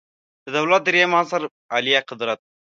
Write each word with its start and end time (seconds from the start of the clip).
د 0.43 0.45
دولت 0.57 0.81
دریم 0.85 1.11
عنصر 1.19 1.41
عالیه 1.73 2.01
قدرت 2.09 2.39